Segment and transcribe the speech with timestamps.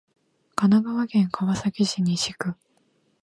[0.55, 2.55] 神奈川県川崎市西区